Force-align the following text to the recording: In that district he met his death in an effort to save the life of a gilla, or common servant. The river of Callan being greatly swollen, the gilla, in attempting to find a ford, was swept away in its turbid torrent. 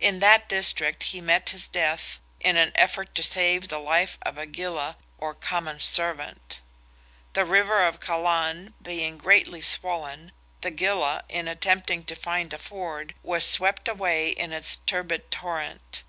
In 0.00 0.18
that 0.18 0.48
district 0.48 1.04
he 1.04 1.20
met 1.20 1.50
his 1.50 1.68
death 1.68 2.18
in 2.40 2.56
an 2.56 2.72
effort 2.74 3.14
to 3.14 3.22
save 3.22 3.68
the 3.68 3.78
life 3.78 4.18
of 4.22 4.36
a 4.36 4.44
gilla, 4.44 4.96
or 5.18 5.34
common 5.34 5.78
servant. 5.78 6.60
The 7.34 7.44
river 7.44 7.86
of 7.86 8.00
Callan 8.00 8.74
being 8.82 9.18
greatly 9.18 9.60
swollen, 9.60 10.32
the 10.62 10.72
gilla, 10.72 11.22
in 11.28 11.46
attempting 11.46 12.02
to 12.06 12.16
find 12.16 12.52
a 12.52 12.58
ford, 12.58 13.14
was 13.22 13.46
swept 13.46 13.86
away 13.86 14.30
in 14.30 14.52
its 14.52 14.74
turbid 14.78 15.30
torrent. 15.30 16.02